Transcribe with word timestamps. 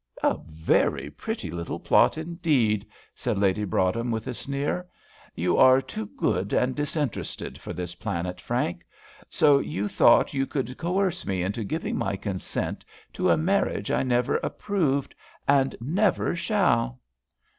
"A 0.23 0.35
very 0.47 1.11
pretty 1.11 1.51
little 1.51 1.79
plot 1.79 2.17
indeed," 2.17 2.87
said 3.13 3.37
Lady 3.37 3.65
Broadhem, 3.65 4.09
with 4.09 4.25
a 4.25 4.33
sneer. 4.33 4.87
"You 5.35 5.57
are 5.59 5.79
too 5.79 6.07
good 6.17 6.53
and 6.53 6.75
disinterested 6.75 7.59
for 7.59 7.71
this 7.71 7.93
planet, 7.93 8.41
Frank. 8.41 8.83
So 9.29 9.59
you 9.59 9.87
thought 9.87 10.33
you 10.33 10.47
could 10.47 10.75
coerce 10.75 11.23
me 11.23 11.43
into 11.43 11.63
giving 11.63 11.97
my 11.99 12.15
consent 12.15 12.83
to 13.13 13.29
a 13.29 13.37
marriage 13.37 13.91
I 13.91 14.01
never 14.01 14.33
have 14.41 14.45
approved, 14.45 15.13
and 15.47 15.75
never 15.79 16.35
shall?" 16.35 16.99